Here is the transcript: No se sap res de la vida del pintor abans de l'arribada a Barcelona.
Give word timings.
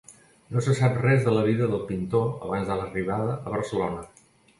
No 0.53 0.61
se 0.67 0.73
sap 0.77 0.95
res 1.01 1.19
de 1.27 1.33
la 1.35 1.43
vida 1.47 1.67
del 1.73 1.83
pintor 1.89 2.25
abans 2.47 2.71
de 2.71 2.79
l'arribada 2.81 3.37
a 3.37 3.55
Barcelona. 3.57 4.03